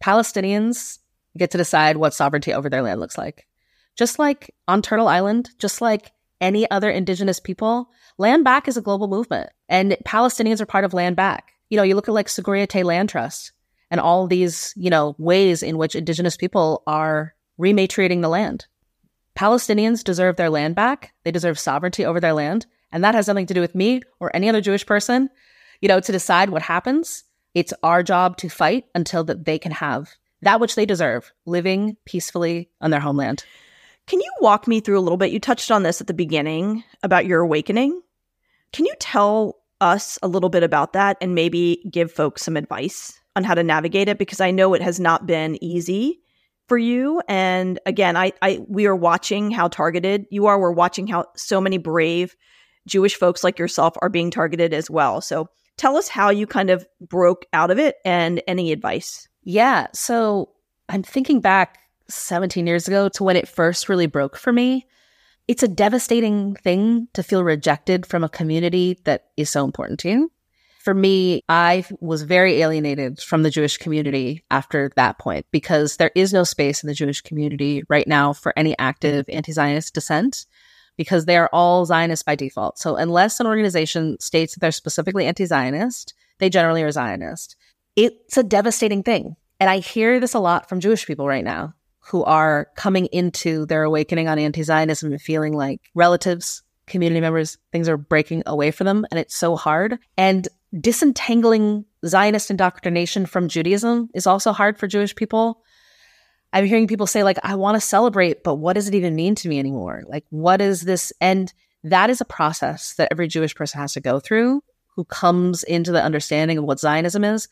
[0.02, 0.98] Palestinians
[1.36, 3.46] get to decide what sovereignty over their land looks like.
[3.96, 8.82] Just like on Turtle Island, just like any other indigenous people, land back is a
[8.82, 11.52] global movement and Palestinians are part of land back.
[11.68, 13.52] You know, you look at like Te Land Trust
[13.90, 18.66] and all these, you know, ways in which indigenous people are rematriating the land.
[19.36, 21.12] Palestinians deserve their land back.
[21.24, 22.66] They deserve sovereignty over their land.
[22.90, 25.28] And that has nothing to do with me or any other Jewish person,
[25.80, 27.24] you know, to decide what happens.
[27.54, 30.08] It's our job to fight until that they can have
[30.42, 33.44] that which they deserve, living peacefully on their homeland.
[34.06, 35.32] Can you walk me through a little bit?
[35.32, 38.00] You touched on this at the beginning about your awakening.
[38.72, 43.20] Can you tell us a little bit about that and maybe give folks some advice
[43.36, 44.18] on how to navigate it?
[44.18, 46.20] Because I know it has not been easy
[46.68, 47.22] for you.
[47.28, 50.60] And again, I, I we are watching how targeted you are.
[50.60, 52.36] We're watching how so many brave
[52.86, 55.20] Jewish folks like yourself are being targeted as well.
[55.20, 59.28] So tell us how you kind of broke out of it and any advice.
[59.48, 59.86] Yeah.
[59.94, 60.50] So
[60.90, 61.78] I'm thinking back
[62.10, 64.86] 17 years ago to when it first really broke for me.
[65.48, 70.10] It's a devastating thing to feel rejected from a community that is so important to
[70.10, 70.30] you.
[70.80, 76.12] For me, I was very alienated from the Jewish community after that point because there
[76.14, 80.44] is no space in the Jewish community right now for any active anti Zionist dissent
[80.98, 82.78] because they are all Zionist by default.
[82.78, 87.56] So unless an organization states that they're specifically anti Zionist, they generally are Zionist.
[87.98, 89.34] It's a devastating thing.
[89.58, 93.66] And I hear this a lot from Jewish people right now who are coming into
[93.66, 98.70] their awakening on anti Zionism and feeling like relatives, community members, things are breaking away
[98.70, 99.04] from them.
[99.10, 99.98] And it's so hard.
[100.16, 100.46] And
[100.78, 105.64] disentangling Zionist indoctrination from Judaism is also hard for Jewish people.
[106.52, 109.34] I'm hearing people say, like, I want to celebrate, but what does it even mean
[109.34, 110.04] to me anymore?
[110.06, 111.12] Like, what is this?
[111.20, 114.62] And that is a process that every Jewish person has to go through
[114.94, 117.48] who comes into the understanding of what Zionism is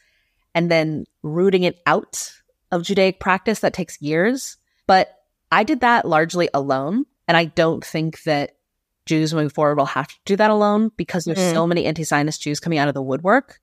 [0.56, 2.32] and then rooting it out
[2.72, 4.56] of Judaic practice that takes years.
[4.86, 5.14] But
[5.52, 7.04] I did that largely alone.
[7.28, 8.56] And I don't think that
[9.04, 11.52] Jews moving forward will have to do that alone because there's mm.
[11.52, 13.60] so many anti Zionist Jews coming out of the woodwork.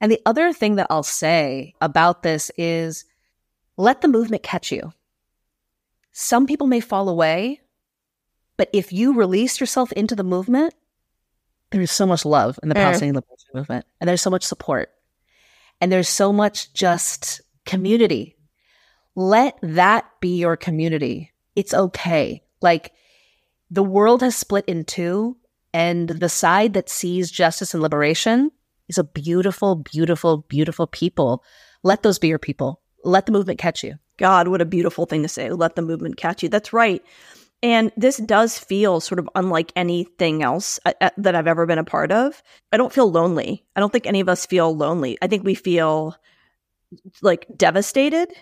[0.00, 3.04] And the other thing that I'll say about this is
[3.76, 4.92] let the movement catch you.
[6.12, 7.60] Some people may fall away,
[8.56, 10.74] but if you release yourself into the movement,
[11.70, 12.82] there's so much love in the mm.
[12.82, 14.90] Palestinian liberation movement, and there's so much support,
[15.80, 18.36] and there's so much just community.
[19.14, 21.32] Let that be your community.
[21.56, 22.42] It's okay.
[22.60, 22.92] Like
[23.70, 25.36] the world has split in two,
[25.72, 28.50] and the side that sees justice and liberation
[28.88, 31.44] is a beautiful, beautiful, beautiful people.
[31.82, 33.96] Let those be your people let the movement catch you.
[34.18, 35.50] God, what a beautiful thing to say.
[35.50, 36.48] Let the movement catch you.
[36.48, 37.02] That's right.
[37.62, 41.78] And this does feel sort of unlike anything else uh, uh, that I've ever been
[41.78, 42.42] a part of.
[42.72, 43.64] I don't feel lonely.
[43.76, 45.18] I don't think any of us feel lonely.
[45.20, 46.16] I think we feel
[47.20, 48.32] like devastated,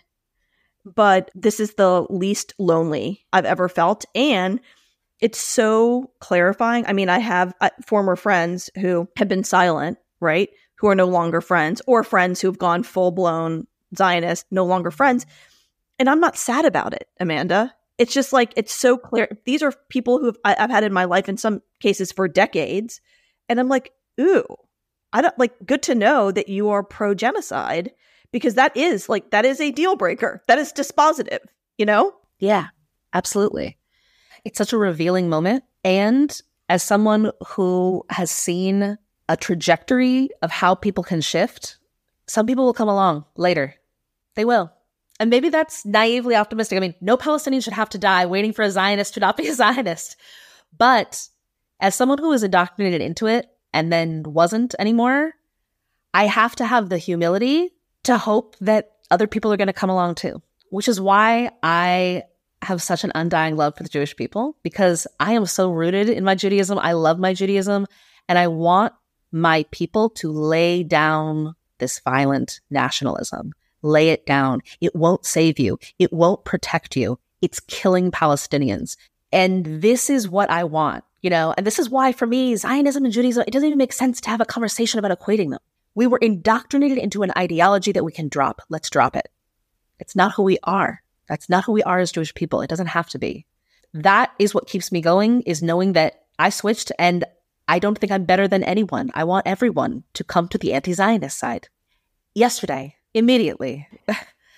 [0.84, 4.04] but this is the least lonely I've ever felt.
[4.14, 4.60] And
[5.20, 6.86] it's so clarifying.
[6.86, 10.48] I mean, I have uh, former friends who have been silent, right?
[10.76, 14.92] Who are no longer friends, or friends who have gone full blown Zionist, no longer
[14.92, 15.26] friends.
[15.98, 17.74] And I'm not sad about it, Amanda.
[17.98, 19.28] It's just like, it's so clear.
[19.44, 23.00] These are people who I've had in my life in some cases for decades.
[23.48, 24.44] And I'm like, ooh,
[25.12, 27.90] I don't like, good to know that you are pro genocide
[28.30, 30.42] because that is like, that is a deal breaker.
[30.46, 31.40] That is dispositive,
[31.76, 32.14] you know?
[32.38, 32.68] Yeah,
[33.12, 33.78] absolutely.
[34.44, 35.64] It's such a revealing moment.
[35.84, 38.96] And as someone who has seen
[39.28, 41.78] a trajectory of how people can shift,
[42.26, 43.74] some people will come along later
[44.38, 44.70] they will.
[45.20, 46.76] And maybe that's naively optimistic.
[46.76, 49.48] I mean, no Palestinian should have to die waiting for a Zionist to not be
[49.48, 50.16] a Zionist.
[50.76, 51.28] But
[51.80, 55.34] as someone who was indoctrinated into it and then wasn't anymore,
[56.14, 57.70] I have to have the humility
[58.04, 62.24] to hope that other people are going to come along too, which is why I
[62.62, 66.24] have such an undying love for the Jewish people because I am so rooted in
[66.24, 66.78] my Judaism.
[66.78, 67.86] I love my Judaism
[68.28, 68.92] and I want
[69.30, 73.52] my people to lay down this violent nationalism
[73.82, 74.60] lay it down.
[74.80, 75.78] It won't save you.
[75.98, 77.18] It won't protect you.
[77.40, 78.96] It's killing Palestinians.
[79.32, 83.04] And this is what I want, you know, and this is why for me, Zionism
[83.04, 85.60] and Judaism, it doesn't even make sense to have a conversation about equating them.
[85.94, 88.62] We were indoctrinated into an ideology that we can drop.
[88.68, 89.28] Let's drop it.
[89.98, 91.02] It's not who we are.
[91.28, 92.62] That's not who we are as Jewish people.
[92.62, 93.46] It doesn't have to be.
[93.92, 97.24] That is what keeps me going is knowing that I switched and
[97.66, 99.10] I don't think I'm better than anyone.
[99.14, 101.68] I want everyone to come to the anti-Zionist side.
[102.34, 103.86] Yesterday, immediately.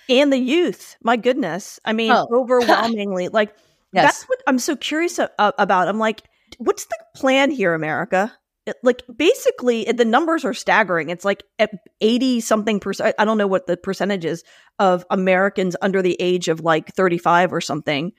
[0.09, 1.79] and the youth, my goodness.
[1.85, 2.27] I mean, oh.
[2.31, 3.27] overwhelmingly.
[3.33, 3.55] like,
[3.93, 4.05] yes.
[4.05, 5.87] that's what I'm so curious about.
[5.87, 6.23] I'm like,
[6.57, 8.31] what's the plan here, America?
[8.65, 11.09] It, like, basically, the numbers are staggering.
[11.09, 11.43] It's like
[11.99, 13.15] 80 something percent.
[13.17, 14.43] I don't know what the percentage is
[14.77, 18.11] of Americans under the age of like 35 or something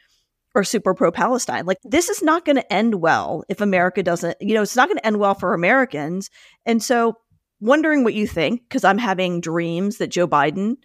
[0.54, 1.64] are super pro Palestine.
[1.64, 4.88] Like, this is not going to end well if America doesn't, you know, it's not
[4.88, 6.28] going to end well for Americans.
[6.66, 7.16] And so
[7.62, 10.76] wondering what you think because I'm having dreams that Joe Biden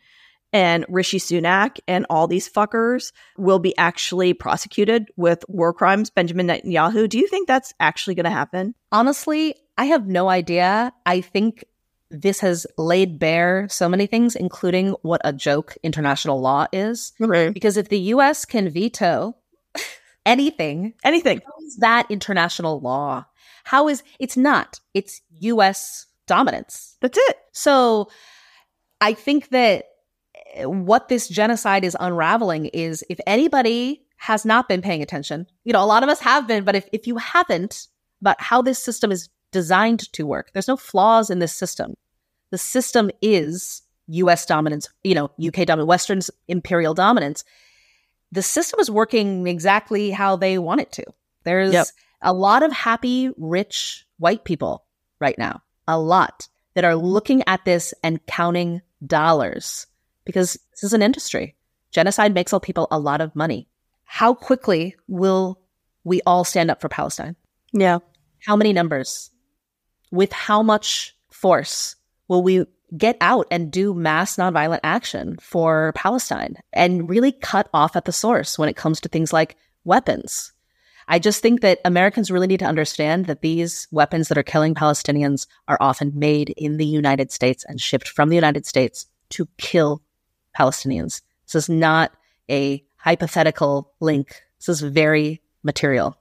[0.54, 6.10] and Rishi Sunak and all these fuckers will be actually prosecuted with war crimes.
[6.10, 8.74] Benjamin Netanyahu, do you think that's actually going to happen?
[8.92, 10.94] Honestly, I have no idea.
[11.06, 11.66] I think
[12.10, 17.12] this has laid bare so many things, including what a joke international law is.
[17.22, 17.50] Okay.
[17.50, 19.36] Because if the US can veto
[20.26, 21.42] anything, anything,
[21.80, 23.26] that international law?
[23.66, 24.80] How is it's not?
[24.94, 26.98] It's US dominance.
[27.02, 27.38] That's it.
[27.54, 28.10] So
[29.02, 29.86] I think that
[30.54, 35.74] eh, what this genocide is unraveling is if anybody has not been paying attention, you
[35.74, 37.88] know, a lot of us have been, but if, if you haven't
[38.22, 41.96] about how this system is designed to work, there's no flaws in this system.
[42.52, 47.44] The system is US dominance, you know, UK dominance, Western's imperial dominance.
[48.32, 51.06] The system is working exactly how they want it to.
[51.44, 51.88] There's yep.
[52.22, 54.86] a lot of happy, rich white people
[55.20, 56.48] right now a lot.
[56.78, 59.88] that are looking at this and counting dollars
[60.26, 61.56] because this is an industry.
[61.90, 63.68] Genocide makes all people a lot of money.
[64.04, 65.60] How quickly will
[66.04, 67.36] we all stand up for Palestine?
[67.74, 67.98] Yeah.
[68.46, 69.32] How many numbers?
[70.12, 71.96] With how much force
[72.28, 77.96] will we get out and do mass nonviolent action for Palestine and really cut off
[77.96, 80.54] at the source when it comes to things like weapons?
[81.08, 84.76] I just think that Americans really need to understand that these weapons that are killing
[84.76, 89.48] Palestinians are often made in the United States and shipped from the United States to
[89.58, 90.02] kill
[90.58, 91.22] Palestinians.
[91.46, 92.12] This is not
[92.50, 94.42] a hypothetical link.
[94.60, 96.18] This is very material.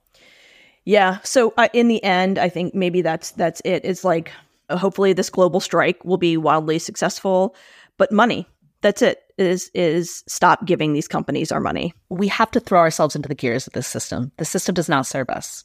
[0.85, 1.19] Yeah.
[1.25, 3.85] So uh, in the end, I think maybe that's that's it.
[3.85, 4.31] It's like
[4.71, 7.57] hopefully this global strike will be wildly successful,
[7.97, 8.47] but money.
[8.87, 9.19] That's it.
[9.37, 11.93] Is is stop giving these companies our money.
[12.09, 14.31] We have to throw ourselves into the gears of this system.
[14.37, 15.65] The system does not serve us.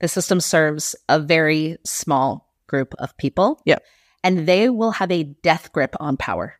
[0.00, 3.60] The system serves a very small group of people.
[3.66, 3.80] Yeah.
[4.24, 6.54] And they will have a death grip on power.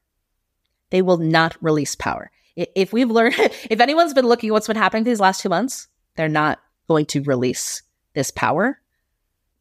[0.91, 2.31] They will not release power.
[2.57, 5.89] If we've learned, if anyone's been looking at what's been happening these last two months,
[6.17, 7.83] they're not going to release
[8.13, 8.79] this power.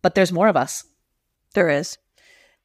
[0.02, 0.84] But there's more of us.
[1.54, 1.98] There is.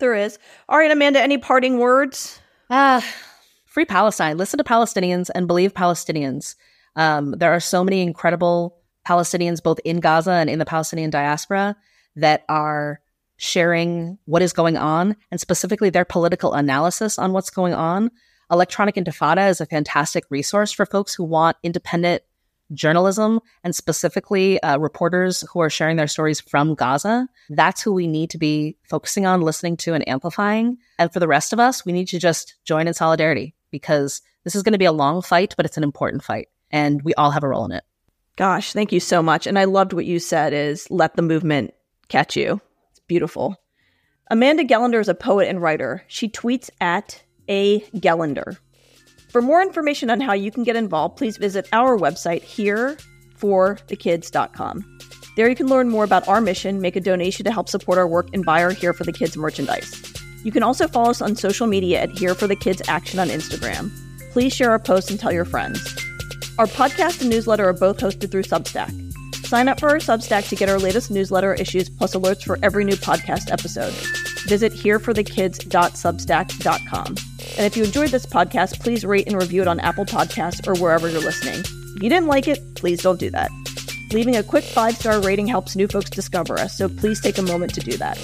[0.01, 0.41] There is.
[0.69, 2.41] All right, Amanda, any parting words?
[2.69, 3.30] Ah, uh,
[3.71, 4.37] free Palestine.
[4.37, 6.57] Listen to Palestinians and believe Palestinians.
[6.97, 8.77] Um, there are so many incredible
[9.09, 11.77] Palestinians, both in Gaza and in the Palestinian diaspora,
[12.17, 13.01] that are
[13.37, 18.11] sharing what is going on and specifically their political analysis on what's going on.
[18.51, 22.23] Electronic Intifada is a fantastic resource for folks who want independent
[22.73, 27.29] journalism and specifically uh, reporters who are sharing their stories from Gaza.
[27.49, 30.77] That's who we need to be focusing on, listening to, and amplifying.
[30.99, 34.55] And for the rest of us, we need to just join in solidarity because this
[34.55, 36.49] is going to be a long fight, but it's an important fight.
[36.71, 37.85] And we all have a role in it.
[38.37, 39.47] Gosh, thank you so much.
[39.47, 41.73] And I loved what you said is let the movement
[42.09, 42.61] catch you.
[42.91, 43.57] It's beautiful.
[44.31, 46.05] Amanda Gelender is a poet and writer.
[46.07, 47.81] She tweets at A.
[47.97, 48.59] Gelender.
[49.31, 54.99] For more information on how you can get involved, please visit our website hereforthekids.com.
[55.37, 58.09] There you can learn more about our mission, make a donation to help support our
[58.09, 60.10] work, and buy our Here for the Kids merchandise.
[60.45, 63.29] You can also follow us on social media at Here for the Kids Action on
[63.29, 63.91] Instagram.
[64.33, 65.81] Please share our posts and tell your friends.
[66.59, 68.95] Our podcast and newsletter are both hosted through Substack.
[69.47, 72.85] Sign up for our Substack to get our latest newsletter issues plus alerts for every
[72.85, 73.93] new podcast episode.
[74.47, 77.07] Visit hereforthekids.substack.com.
[77.07, 80.75] And if you enjoyed this podcast, please rate and review it on Apple Podcasts or
[80.81, 81.61] wherever you're listening.
[81.61, 83.51] If you didn't like it, please don't do that.
[84.13, 87.43] Leaving a quick five star rating helps new folks discover us, so please take a
[87.43, 88.19] moment to do that.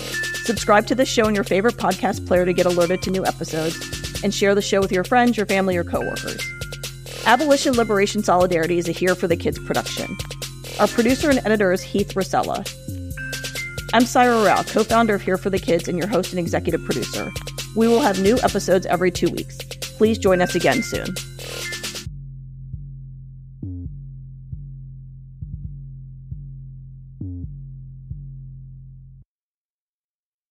[0.47, 4.23] Subscribe to the show in your favorite podcast player to get alerted to new episodes,
[4.23, 6.41] and share the show with your friends, your family, or coworkers.
[7.27, 10.17] Abolition Liberation Solidarity is a Here for the Kids production.
[10.79, 12.65] Our producer and editor is Heath Rosella.
[13.93, 16.85] I'm Saira Rao, co founder of Here for the Kids and your host and executive
[16.85, 17.29] producer.
[17.75, 19.59] We will have new episodes every two weeks.
[19.99, 21.09] Please join us again soon.